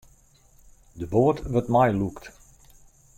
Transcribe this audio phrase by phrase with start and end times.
[0.99, 2.23] De boat wurdt meilûkt.